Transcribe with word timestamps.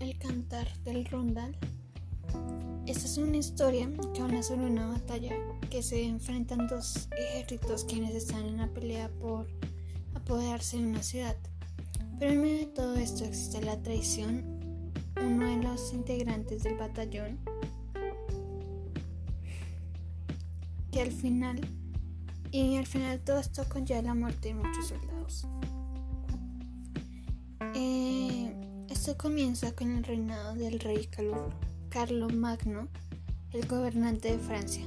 El 0.00 0.18
Cantar 0.18 0.68
del 0.84 1.04
Rondal. 1.06 1.56
Esta 2.86 3.06
es 3.06 3.18
una 3.18 3.36
historia 3.36 3.88
que 4.14 4.22
habla 4.22 4.42
sobre 4.42 4.66
una 4.66 4.88
batalla 4.88 5.34
que 5.70 5.82
se 5.82 6.04
enfrentan 6.04 6.66
dos 6.68 7.08
ejércitos 7.16 7.84
quienes 7.84 8.14
están 8.14 8.44
en 8.44 8.58
la 8.58 8.68
pelea 8.68 9.08
por 9.20 9.48
apoderarse 10.14 10.78
de 10.78 10.86
una 10.86 11.02
ciudad. 11.02 11.36
Pero 12.18 12.32
en 12.32 12.42
medio 12.42 12.58
de 12.58 12.66
todo 12.66 12.94
esto 12.96 13.24
existe 13.24 13.62
la 13.62 13.80
traición. 13.82 14.60
Uno 15.16 15.46
de 15.46 15.62
los 15.62 15.92
integrantes 15.92 16.62
del 16.62 16.76
batallón 16.76 17.38
que 20.90 21.00
al 21.00 21.12
final 21.12 21.60
y 22.50 22.76
al 22.76 22.86
final 22.86 23.20
todo 23.20 23.38
esto 23.38 23.64
conlleva 23.68 24.02
la 24.02 24.14
muerte 24.14 24.48
de 24.48 24.54
muchos 24.54 24.88
soldados. 24.88 25.46
Eh, 27.74 28.71
esto 29.02 29.18
comienza 29.18 29.74
con 29.74 29.90
el 29.90 30.04
reinado 30.04 30.54
del 30.54 30.78
rey 30.78 31.08
Carlos 31.88 32.32
Magno, 32.32 32.86
el 33.50 33.66
gobernante 33.66 34.30
de 34.30 34.38
Francia. 34.38 34.84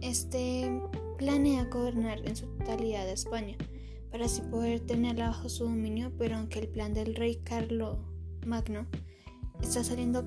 Este 0.00 0.70
planea 1.18 1.64
gobernar 1.64 2.24
en 2.24 2.36
su 2.36 2.46
totalidad 2.46 3.08
España 3.08 3.56
para 4.12 4.26
así 4.26 4.40
poder 4.42 4.78
tenerla 4.78 5.30
bajo 5.30 5.48
su 5.48 5.64
dominio, 5.64 6.12
pero 6.16 6.36
aunque 6.36 6.60
el 6.60 6.68
plan 6.68 6.94
del 6.94 7.16
rey 7.16 7.40
Carlos 7.42 7.98
Magno 8.46 8.86
está 9.60 9.82
saliendo 9.82 10.22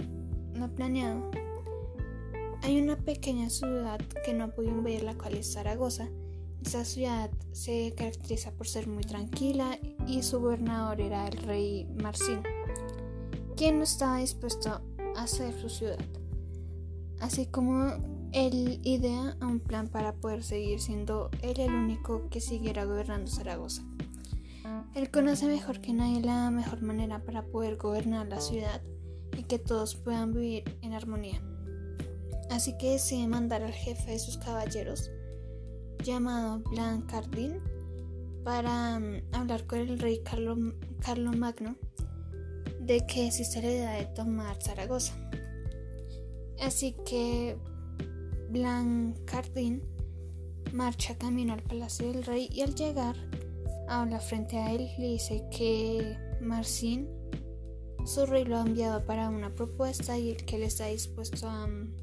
no 0.56 0.76
planeado, 0.76 1.32
hay 2.62 2.82
una 2.82 2.98
pequeña 2.98 3.50
ciudad 3.50 4.02
que 4.26 4.34
no 4.34 4.44
ha 4.44 4.62
invadir, 4.62 5.04
la 5.04 5.18
cual 5.18 5.36
es 5.36 5.54
Zaragoza. 5.54 6.10
Esta 6.62 6.84
ciudad 6.84 7.32
se 7.54 7.94
caracteriza 7.96 8.52
por 8.52 8.68
ser 8.68 8.88
muy 8.88 9.06
tranquila 9.06 9.80
y 10.06 10.24
su 10.24 10.42
gobernador 10.42 11.00
era 11.00 11.26
el 11.30 11.38
rey 11.38 11.88
Marcin, 12.04 12.44
quien 13.60 13.80
no 13.80 13.84
estaba 13.84 14.20
dispuesto 14.20 14.70
a 15.18 15.22
hacer 15.22 15.54
su 15.54 15.68
ciudad, 15.68 16.00
así 17.20 17.46
como 17.46 17.92
él 18.32 18.80
idea 18.86 19.36
un 19.42 19.60
plan 19.60 19.90
para 19.90 20.14
poder 20.14 20.44
seguir 20.44 20.80
siendo 20.80 21.30
él 21.42 21.60
el 21.60 21.74
único 21.74 22.30
que 22.30 22.40
siguiera 22.40 22.86
gobernando 22.86 23.30
Zaragoza. 23.30 23.84
Él 24.96 25.12
conoce 25.12 25.46
mejor 25.48 25.82
que 25.82 25.92
nadie 25.92 26.22
la 26.22 26.50
mejor 26.52 26.82
manera 26.84 27.22
para 27.26 27.44
poder 27.48 27.76
gobernar 27.76 28.30
la 28.30 28.40
ciudad 28.40 28.82
y 29.38 29.44
que 29.44 29.60
todos 29.60 29.94
puedan 29.96 30.32
vivir 30.32 30.64
en 30.82 30.94
armonía. 30.94 31.44
Así 32.50 32.78
que 32.78 32.92
decide 32.92 33.28
mandar 33.28 33.62
al 33.62 33.74
jefe 33.74 34.12
de 34.12 34.20
sus 34.20 34.38
caballeros, 34.38 35.12
llamado 36.02 36.60
Blancardín, 36.60 37.60
para 38.46 38.98
mm, 39.02 39.22
hablar 39.34 39.68
con 39.68 39.80
el 39.80 40.00
rey 40.00 40.22
Carlos, 40.24 40.58
Magno 41.38 41.76
de 42.90 43.06
que 43.06 43.28
existe 43.28 43.62
la 43.62 43.70
idea 43.70 43.92
de 43.92 44.06
tomar 44.08 44.60
Zaragoza. 44.64 45.14
Así 46.60 46.96
que 47.06 47.56
Blancardín 48.50 49.84
marcha 50.74 51.16
camino 51.16 51.54
al 51.54 51.62
palacio 51.62 52.12
del 52.12 52.24
rey 52.24 52.50
y 52.52 52.62
al 52.62 52.74
llegar 52.74 53.16
habla 53.88 54.20
frente 54.20 54.58
a 54.58 54.74
él 54.74 54.90
le 54.98 55.08
dice 55.08 55.44
que 55.52 56.18
Marcin, 56.42 57.08
su 58.06 58.26
rey, 58.26 58.44
lo 58.44 58.58
ha 58.58 58.62
enviado 58.62 59.06
para 59.06 59.30
una 59.30 59.54
propuesta 59.54 60.18
y 60.18 60.32
el 60.32 60.44
que 60.44 60.56
él 60.56 60.64
está 60.64 60.88
dispuesto 60.88 61.48
a, 61.48 61.68
mm, 61.68 61.94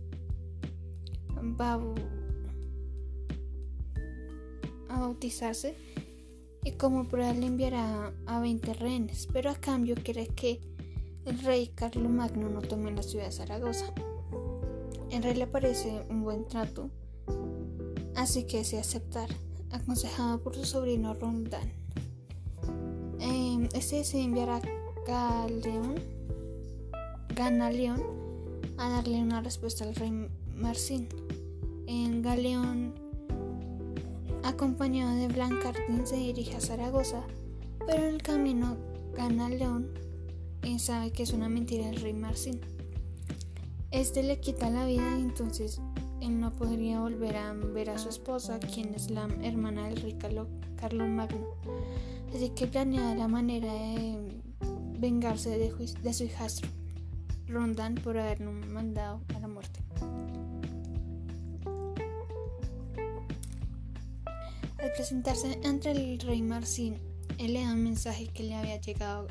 a 4.89 5.01
bautizarse 5.01 5.75
y 6.63 6.73
como 6.73 7.09
prueba 7.09 7.33
le 7.33 7.47
enviará 7.47 8.13
a 8.27 8.41
20 8.41 8.73
rehenes, 8.75 9.27
pero 9.33 9.51
a 9.51 9.57
cambio 9.57 9.97
quiere 9.97 10.29
que 10.29 10.76
el 11.27 11.41
rey 11.41 11.73
Magno 12.09 12.49
no 12.49 12.63
tome 12.63 12.93
la 12.93 13.03
ciudad 13.03 13.27
de 13.27 13.33
Zaragoza. 13.33 13.87
El 15.11 15.23
rey 15.23 15.35
le 15.35 15.47
parece 15.47 16.07
un 16.09 16.23
buen 16.23 16.47
trato, 16.47 16.91
así 18.15 18.45
que 18.45 18.65
se 18.65 18.79
aceptar, 18.79 19.29
aconsejado 19.71 20.41
por 20.41 20.55
su 20.55 20.65
sobrino 20.65 21.15
Rondán. 21.15 21.73
Eh, 23.21 23.69
este 23.75 24.05
se 24.05 24.23
enviará 24.23 24.57
a 24.57 25.47
Ganaleón, 27.35 28.03
a 28.79 28.89
darle 28.91 29.21
una 29.21 29.41
respuesta 29.41 29.85
al 29.85 29.95
rey 29.95 30.29
Marcin. 30.55 31.09
En 31.87 32.23
Galeón 32.23 32.95
acompañado 34.43 35.17
de 35.17 35.29
Blancardín, 35.29 36.07
se 36.07 36.17
dirige 36.17 36.57
a 36.57 36.61
Zaragoza, 36.61 37.23
pero 37.87 38.05
en 38.05 38.15
el 38.15 38.23
camino 38.23 38.77
gana 39.17 39.49
León 39.49 39.91
y 40.03 40.06
sabe 40.79 41.11
que 41.11 41.23
es 41.23 41.33
una 41.33 41.49
mentira 41.49 41.89
el 41.89 41.97
rey 41.97 42.13
Marcin. 42.13 42.61
Este 43.91 44.23
le 44.23 44.39
quita 44.41 44.71
la 44.71 44.87
vida 44.87 45.19
y 45.19 45.23
entonces 45.23 45.81
él 46.21 46.39
no 46.39 46.55
podría 46.55 47.01
volver 47.01 47.37
a 47.37 47.53
ver 47.53 47.91
a 47.91 47.99
su 47.99 48.09
esposa, 48.09 48.61
quien 48.61 48.95
es 48.95 49.11
la 49.11 49.29
hermana 49.43 49.89
del 49.89 50.03
rey 50.03 50.17
Carlos 50.19 50.49
Magno. 51.09 51.47
Así 52.35 52.51
que 52.51 52.67
planea 52.67 53.15
la 53.15 53.29
manera 53.29 53.73
de 53.73 54.43
vengarse 54.99 55.59
de, 55.59 56.13
su 56.13 56.25
hijastro, 56.25 56.69
Rondan, 57.47 57.95
por 57.95 58.19
haberlo 58.19 58.53
mandado 58.53 59.23
a 59.35 59.41
la 59.41 59.49
muerte. 59.49 59.81
Al 64.79 64.93
presentarse 64.93 65.59
ante 65.65 65.91
el 65.91 66.21
rey 66.21 66.43
Marcin, 66.43 66.99
él 67.39 67.55
le 67.55 67.65
da 67.65 67.73
un 67.73 67.83
mensaje 67.83 68.29
que 68.29 68.43
le 68.43 68.55
había 68.55 68.81
llegado, 68.81 69.27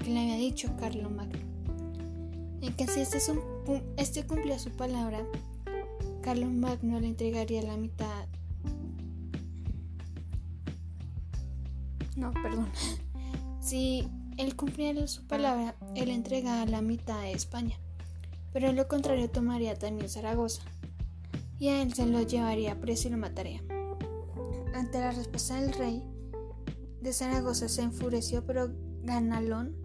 que 0.00 0.10
le 0.10 0.20
había 0.20 0.36
dicho 0.36 0.74
Carlos 0.78 1.10
Magno. 1.10 1.38
En 2.60 2.74
que 2.74 2.86
si 2.86 3.00
este, 3.00 3.18
este 3.96 4.26
cumplía 4.26 4.58
su 4.58 4.70
palabra, 4.70 5.24
Carlos 6.22 6.50
Magno 6.50 7.00
le 7.00 7.06
entregaría 7.08 7.62
la 7.62 7.76
mitad. 7.76 8.26
No, 12.16 12.32
perdón. 12.32 12.68
Si 13.60 14.08
él 14.38 14.56
cumpliera 14.56 15.06
su 15.06 15.26
palabra, 15.26 15.76
él 15.94 16.08
entregaría 16.08 16.64
la 16.64 16.80
mitad 16.80 17.20
de 17.20 17.32
España, 17.32 17.76
pero 18.54 18.68
en 18.68 18.76
lo 18.76 18.88
contrario 18.88 19.28
tomaría 19.28 19.78
también 19.78 20.08
Zaragoza, 20.08 20.62
y 21.58 21.68
a 21.68 21.82
él 21.82 21.92
se 21.92 22.06
lo 22.06 22.22
llevaría 22.22 22.80
preso 22.80 23.08
y 23.08 23.10
lo 23.10 23.18
mataría. 23.18 23.60
Ante 24.74 24.98
la 24.98 25.12
respuesta 25.12 25.60
del 25.60 25.74
rey 25.74 26.02
de 27.02 27.12
Zaragoza 27.12 27.68
se 27.68 27.82
enfureció, 27.82 28.46
pero 28.46 28.70
Ganalón 29.02 29.76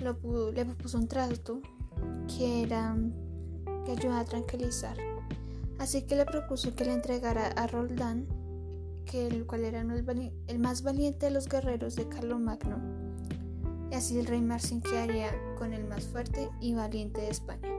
le 0.00 0.64
propuso 0.64 0.98
un 0.98 1.08
trato 1.08 1.60
que 2.26 2.62
era 2.62 2.96
que 3.84 3.92
ayudaba 3.92 4.20
a 4.20 4.24
tranquilizar. 4.24 4.96
Así 5.78 6.02
que 6.02 6.16
le 6.16 6.26
propuso 6.26 6.74
que 6.74 6.84
le 6.84 6.92
entregara 6.92 7.48
a 7.48 7.66
Roldán, 7.66 8.26
que 9.06 9.26
el 9.26 9.46
cual 9.46 9.64
era 9.64 9.80
el 9.80 10.58
más 10.58 10.82
valiente 10.82 11.26
de 11.26 11.32
los 11.32 11.48
guerreros 11.48 11.96
de 11.96 12.08
Carlomagno, 12.08 12.78
y 13.90 13.94
así 13.94 14.18
el 14.18 14.26
rey 14.26 14.40
Marcin 14.40 14.80
quedaría 14.80 15.30
con 15.58 15.72
el 15.72 15.86
más 15.86 16.04
fuerte 16.04 16.50
y 16.60 16.74
valiente 16.74 17.20
de 17.22 17.30
España. 17.30 17.70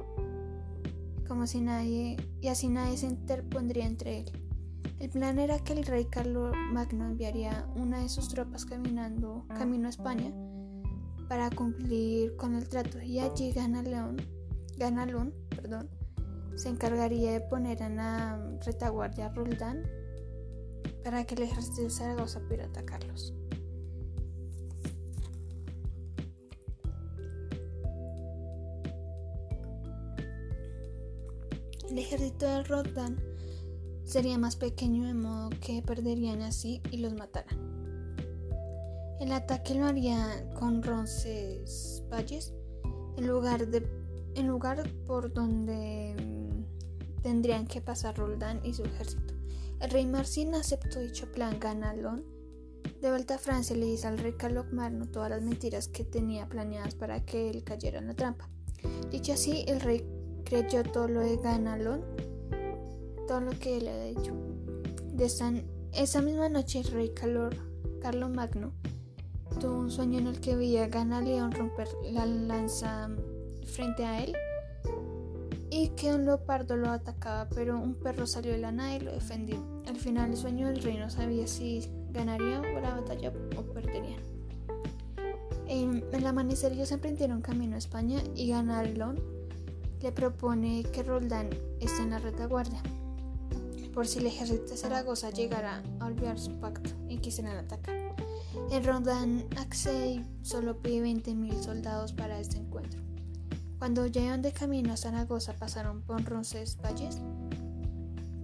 Como 1.27 1.47
si 1.47 1.61
nadie, 1.61 2.17
y 2.41 2.47
así 2.47 2.67
nadie 2.67 2.97
se 2.97 3.07
interpondría 3.07 3.85
entre 3.85 4.19
él 4.21 4.31
el 5.01 5.09
plan 5.09 5.39
era 5.39 5.57
que 5.57 5.73
el 5.73 5.83
rey 5.83 6.05
Carlos 6.05 6.55
Magno 6.71 7.07
enviaría 7.07 7.65
una 7.75 8.01
de 8.01 8.07
sus 8.07 8.29
tropas 8.29 8.65
caminando 8.65 9.45
camino 9.47 9.87
a 9.87 9.89
España 9.89 10.31
para 11.31 11.49
cumplir 11.49 12.35
con 12.35 12.55
el 12.55 12.67
trato 12.67 12.99
y 12.99 13.19
allí 13.19 13.53
Ganalón, 13.53 14.17
Ganalón 14.75 15.33
perdón, 15.55 15.89
se 16.55 16.67
encargaría 16.67 17.31
de 17.31 17.39
poner 17.39 17.81
en 17.81 17.95
la 17.95 18.37
retaguardia 18.65 19.27
a 19.27 19.33
Roldán 19.33 19.81
para 21.05 21.23
que 21.23 21.35
el 21.35 21.43
ejército 21.43 21.83
de 21.83 21.89
Zaragoza 21.89 22.41
pudiera 22.41 22.65
atacarlos. 22.65 23.33
El 31.89 31.97
ejército 31.97 32.45
de 32.45 32.63
Roldán 32.63 33.23
sería 34.03 34.37
más 34.37 34.57
pequeño 34.57 35.07
de 35.07 35.13
modo 35.13 35.49
que 35.65 35.81
perderían 35.81 36.41
así 36.41 36.81
y 36.91 36.97
los 36.97 37.13
mataran. 37.13 37.70
El 39.21 39.33
ataque 39.33 39.75
lo 39.75 39.85
haría 39.85 40.49
con 40.55 40.81
Roncesvalles, 40.81 42.55
en 43.17 43.27
lugar, 43.27 43.67
de, 43.67 43.87
en 44.33 44.47
lugar 44.47 44.81
por 45.05 45.31
donde 45.31 46.15
mm, 46.19 47.21
tendrían 47.21 47.67
que 47.67 47.81
pasar 47.81 48.17
Roldán 48.17 48.61
y 48.63 48.73
su 48.73 48.81
ejército. 48.83 49.35
El 49.79 49.91
rey 49.91 50.07
Marcin 50.07 50.55
aceptó 50.55 50.99
dicho 50.99 51.31
plan 51.31 51.59
Ganalón. 51.59 52.25
De 52.99 53.11
vuelta 53.11 53.35
a 53.35 53.37
Francia 53.37 53.75
le 53.75 53.85
dice 53.85 54.07
al 54.07 54.17
rey 54.17 54.33
Magno 54.71 55.05
todas 55.05 55.29
las 55.29 55.43
mentiras 55.43 55.87
que 55.87 56.03
tenía 56.03 56.49
planeadas 56.49 56.95
para 56.95 57.23
que 57.23 57.51
él 57.51 57.63
cayera 57.63 57.99
en 57.99 58.07
la 58.07 58.15
trampa. 58.15 58.49
Dicho 59.11 59.33
así, 59.33 59.65
el 59.67 59.81
rey 59.81 60.03
creyó 60.45 60.81
todo 60.81 61.07
lo 61.07 61.19
de 61.19 61.37
Ganalón 61.37 62.03
todo 63.27 63.41
lo 63.41 63.51
que 63.51 63.77
él 63.77 63.87
ha 63.87 64.03
dicho. 64.03 64.33
Esa, 65.93 66.21
misma 66.21 66.49
noche 66.49 66.79
el 66.79 66.87
rey 66.87 67.13
Carlos 67.13 68.31
Magno 68.31 68.73
tuvo 69.59 69.79
un 69.79 69.91
sueño 69.91 70.19
en 70.19 70.27
el 70.27 70.39
que 70.39 70.55
veía 70.55 70.85
a 70.85 70.87
Gana 70.87 71.21
León 71.21 71.51
romper 71.51 71.87
la 72.11 72.25
lanza 72.25 73.09
frente 73.65 74.05
a 74.05 74.23
él 74.23 74.35
y 75.69 75.89
que 75.89 76.13
un 76.13 76.25
leopardo 76.25 76.75
lo 76.75 76.89
atacaba, 76.89 77.47
pero 77.49 77.77
un 77.77 77.95
perro 77.95 78.27
salió 78.27 78.51
de 78.51 78.57
la 78.57 78.71
nada 78.71 78.95
y 78.95 78.99
lo 78.99 79.11
defendió. 79.11 79.57
Al 79.87 79.95
final 79.95 80.31
el 80.31 80.37
sueño 80.37 80.67
del 80.67 80.81
rey 80.81 80.97
no 80.97 81.09
sabía 81.09 81.47
si 81.47 81.89
ganaría 82.11 82.61
la 82.61 82.95
batalla 82.95 83.31
o 83.57 83.61
perdería. 83.73 84.17
En 85.67 86.03
el 86.11 86.27
amanecer 86.27 86.73
ellos 86.73 86.91
emprendieron 86.91 87.41
camino 87.41 87.75
a 87.75 87.79
España 87.79 88.21
y 88.35 88.49
Ganalón 88.49 89.19
le 90.01 90.11
propone 90.11 90.83
que 90.91 91.03
Roldán 91.03 91.49
esté 91.79 92.01
en 92.01 92.09
la 92.09 92.19
retaguardia 92.19 92.81
por 93.93 94.07
si 94.07 94.19
el 94.19 94.27
ejército 94.27 94.71
de 94.71 94.77
Zaragoza 94.77 95.29
llegara 95.29 95.83
a 95.99 96.05
olvidar 96.05 96.39
su 96.39 96.51
pacto 96.59 96.89
y 97.09 97.17
quisieran 97.17 97.57
atacar. 97.57 98.00
Roldán 98.79 99.43
accede 99.57 100.11
y 100.11 100.25
solo 100.43 100.81
pide 100.81 101.05
20.000 101.05 101.61
soldados 101.61 102.13
para 102.13 102.39
este 102.39 102.57
encuentro. 102.57 103.01
Cuando 103.77 104.07
llegan 104.07 104.41
de 104.41 104.53
camino 104.53 104.93
a 104.93 104.97
Zaragoza 104.97 105.53
pasaron 105.53 106.01
por 106.03 106.23
Roncesvalles 106.23 107.19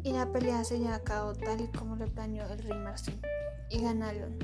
y 0.03 0.11
la 0.11 0.31
pelea 0.31 0.63
se 0.63 0.79
lleva 0.79 0.95
a 0.95 1.03
cabo 1.03 1.33
tal 1.33 1.71
como 1.71 1.95
lo 1.95 2.07
planeó 2.07 2.45
el 2.47 2.59
rey 2.59 2.77
Marcín 2.77 3.15
y 3.69 3.79
ganaron. 3.79 4.37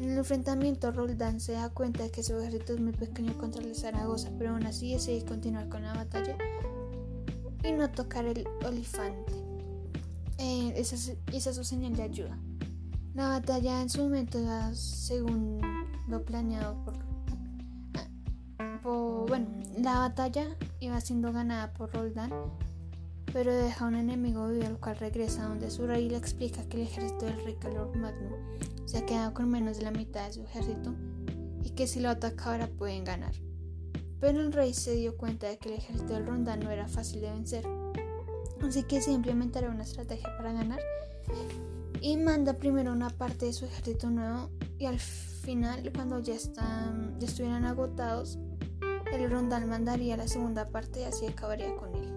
En 0.00 0.10
el 0.10 0.18
enfrentamiento 0.18 0.90
Roldán 0.90 1.38
se 1.38 1.52
da 1.52 1.68
cuenta 1.68 2.02
de 2.02 2.10
que 2.10 2.24
su 2.24 2.36
ejército 2.36 2.74
es 2.74 2.80
muy 2.80 2.92
pequeño 2.92 3.38
contra 3.38 3.62
el 3.62 3.76
Zaragoza, 3.76 4.30
pero 4.36 4.50
aún 4.50 4.66
así 4.66 4.92
decide 4.92 5.24
continuar 5.24 5.68
con 5.68 5.82
la 5.82 5.94
batalla 5.94 6.36
y 7.62 7.70
no 7.70 7.88
tocar 7.90 8.26
el 8.26 8.44
olifante. 8.66 9.32
Eh, 10.38 10.74
esa 10.76 10.96
es 10.96 11.56
su 11.56 11.64
señal 11.64 11.94
de 11.94 12.02
ayuda. 12.02 12.36
La 13.14 13.28
batalla 13.28 13.80
en 13.80 13.88
su 13.88 14.02
momento 14.02 14.40
iba 14.40 14.74
según 14.74 15.60
lo 16.08 16.24
planeado 16.24 16.82
por 16.84 17.04
bueno, 19.26 19.48
la 19.78 19.98
batalla 19.98 20.56
iba 20.80 21.00
siendo 21.00 21.32
ganada 21.32 21.72
por 21.72 21.92
Roldán, 21.92 22.30
pero 23.32 23.54
deja 23.54 23.86
un 23.86 23.94
enemigo 23.94 24.48
vivo 24.48 24.66
al 24.66 24.78
cual 24.78 24.98
regresa 24.98 25.48
donde 25.48 25.70
su 25.70 25.86
rey 25.86 26.08
le 26.08 26.16
explica 26.16 26.62
que 26.64 26.76
el 26.76 26.82
ejército 26.82 27.24
del 27.24 27.42
rey 27.44 27.56
Calor 27.58 27.96
Magno 27.96 28.36
se 28.84 28.98
ha 28.98 29.06
quedado 29.06 29.32
con 29.32 29.50
menos 29.50 29.78
de 29.78 29.84
la 29.84 29.90
mitad 29.90 30.26
de 30.26 30.34
su 30.34 30.42
ejército 30.42 30.94
y 31.62 31.70
que 31.70 31.86
si 31.86 32.00
lo 32.00 32.10
ataca 32.10 32.52
ahora 32.52 32.68
pueden 32.68 33.04
ganar. 33.04 33.32
Pero 34.20 34.40
el 34.40 34.52
rey 34.52 34.74
se 34.74 34.94
dio 34.94 35.16
cuenta 35.16 35.48
de 35.48 35.58
que 35.58 35.70
el 35.70 35.76
ejército 35.76 36.12
del 36.12 36.26
Roldán 36.26 36.60
no 36.60 36.70
era 36.70 36.86
fácil 36.86 37.22
de 37.22 37.30
vencer, 37.30 37.66
así 38.62 38.82
que 38.82 39.00
se 39.00 39.12
implementará 39.12 39.70
una 39.70 39.84
estrategia 39.84 40.36
para 40.36 40.52
ganar 40.52 40.80
y 42.04 42.18
manda 42.18 42.52
primero 42.52 42.92
una 42.92 43.08
parte 43.08 43.46
de 43.46 43.54
su 43.54 43.64
ejército 43.64 44.10
nuevo 44.10 44.50
y 44.78 44.84
al 44.84 44.98
final 44.98 45.90
cuando 45.94 46.20
ya 46.20 46.34
están 46.34 47.18
ya 47.18 47.26
estuvieran 47.26 47.64
agotados 47.64 48.38
el 49.10 49.30
rondal 49.30 49.64
mandaría 49.66 50.14
la 50.18 50.28
segunda 50.28 50.66
parte 50.66 51.00
y 51.00 51.04
así 51.04 51.26
acabaría 51.26 51.74
con 51.76 51.94
él. 51.94 52.10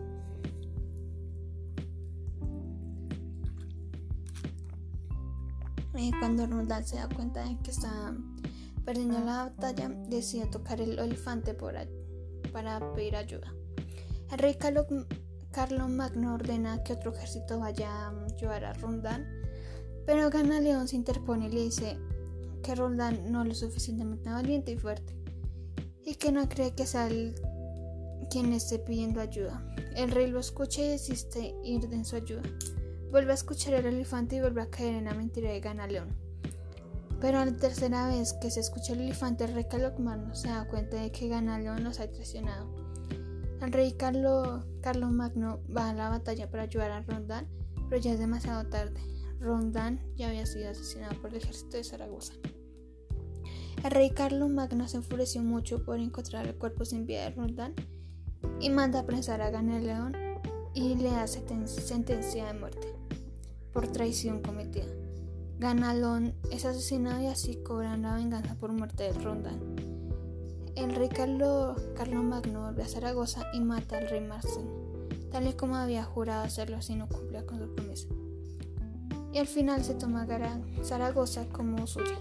Y 5.95 6.12
cuando 6.19 6.45
Rondal 6.45 6.86
se 6.86 6.98
da 6.98 7.10
cuenta 7.10 7.44
de 7.44 7.57
que 7.63 7.72
está 7.72 8.16
perdiendo 8.86 9.19
la 9.19 9.45
batalla, 9.45 9.89
decide 10.07 10.45
tocar 10.45 10.80
el 10.80 11.00
olifante 11.00 11.56
para 11.56 12.94
pedir 12.94 13.16
ayuda. 13.16 13.51
El 14.31 14.38
rey 14.38 14.57
Magno 15.89 16.36
ordena 16.36 16.84
que 16.84 16.94
otro 16.94 17.13
ejército 17.13 17.60
vaya 17.60 17.89
a 17.89 18.25
ayudar 18.25 18.66
a 18.66 18.74
Rondán, 18.74 19.37
pero 20.07 20.30
Gana 20.30 20.62
León 20.62 20.88
se 20.88 20.95
interpone 20.95 21.48
y 21.48 21.51
le 21.51 21.63
dice 21.63 21.98
que 22.63 22.74
Rondán 22.74 23.30
no 23.30 23.42
es 23.44 23.50
lo 23.50 23.56
suficientemente 23.56 24.30
valiente 24.30 24.71
y 24.71 24.77
fuerte 24.77 25.13
y 26.06 26.15
que 26.15 26.31
no 26.31 26.48
cree 26.48 26.74
que 26.74 26.88
sea 26.88 27.09
quien 28.31 28.54
esté 28.54 28.80
pidiendo 28.80 29.19
ayuda. 29.19 29.62
El 29.98 30.12
rey 30.12 30.31
lo 30.31 30.39
escucha 30.39 30.81
y 30.81 30.88
desiste 30.88 31.54
ir 31.65 31.83
en 31.92 32.06
su 32.06 32.15
ayuda. 32.15 32.44
Vuelve 33.12 33.31
a 33.31 33.36
escuchar 33.36 33.74
el 33.74 33.86
elefante 33.86 34.38
y 34.38 34.39
vuelve 34.39 34.62
a 34.62 34.69
caer 34.69 34.95
en 34.95 35.06
la 35.06 35.13
mentira 35.13 35.51
de 35.51 35.59
Ganaleón. 35.59 36.15
Pero 37.19 37.44
la 37.44 37.57
tercera 37.57 38.07
vez 38.07 38.31
que 38.39 38.50
se 38.50 38.62
escucha 38.62 38.94
el 38.94 39.01
elefante, 39.01 39.44
el 39.44 39.56
rey 39.56 39.65
Carlomagno 39.65 40.33
se 40.33 40.48
da 40.48 40.68
cuenta 40.69 40.95
de 40.95 41.12
que 41.12 41.27
Ganaleón 41.27 41.83
los 41.83 42.00
ha 42.00 42.10
traicionado. 42.10 42.74
El 43.62 43.74
rey 43.74 43.92
Carlo, 43.92 44.63
Magno 45.12 45.60
va 45.75 45.89
a 45.89 45.94
la 45.94 46.10
batalla 46.10 46.50
para 46.50 46.63
ayudar 46.63 46.92
a 46.92 47.01
Rondán, 47.01 47.50
pero 47.89 48.01
ya 48.01 48.13
es 48.13 48.19
demasiado 48.19 48.69
tarde. 48.69 49.16
Rondán 49.39 50.00
ya 50.16 50.30
había 50.30 50.45
sido 50.45 50.69
asesinado 50.69 51.19
por 51.22 51.31
el 51.31 51.38
ejército 51.38 51.78
de 51.78 51.84
Zaragoza. 51.84 52.34
El 53.84 53.92
rey 53.92 54.10
Carlos 54.10 54.50
Magno 54.50 54.88
se 54.88 54.98
enfureció 54.98 55.44
mucho 55.44 55.84
por 55.86 56.00
encontrar 56.00 56.48
el 56.48 56.56
cuerpo 56.56 56.84
sin 56.84 57.06
vida 57.06 57.24
de 57.24 57.30
Roldán 57.31 57.75
y 58.60 58.69
manda 58.69 59.00
a 59.00 59.01
apresar 59.04 59.42
a 59.42 59.51
Ganaleón 59.51 60.13
y 60.74 60.95
le 60.95 61.12
hace 61.12 61.44
sentencia 61.68 62.45
de 62.48 62.60
muerte 62.60 62.94
por 63.72 63.88
traición 63.88 64.42
cometida. 64.42 64.88
Ganalón 65.60 66.36
es 66.51 66.66
asesinado 66.66 67.22
y 67.22 67.28
así 67.28 67.57
cobran 67.63 68.04
la 68.04 68.16
venganza 68.16 68.56
por 68.56 68.72
muerte 68.72 69.04
de 69.04 69.13
Roldán. 69.13 69.60
El 70.75 70.95
rey 70.95 71.10
Carlos, 71.10 71.81
Magno 72.24 72.62
vuelve 72.62 72.84
a 72.84 72.88
Zaragoza 72.88 73.45
y 73.54 73.60
mata 73.62 73.98
al 73.98 74.10
rey 74.10 74.22
Marcel, 74.22 74.68
tal 75.31 75.48
y 75.48 75.54
como 75.54 75.75
había 75.75 76.04
jurado 76.04 76.44
hacerlo 76.44 76.81
si 76.81 76.95
no 76.95 77.07
cumplía 77.07 77.45
con 77.45 77.60
su 77.60 77.74
promesa. 77.74 78.07
Y 79.38 79.39
al 79.39 79.45
final 79.45 79.84
se 79.84 79.94
toma 79.94 80.25
Zaragoza 80.84 81.45
como 81.51 81.86
suya. 81.86 82.18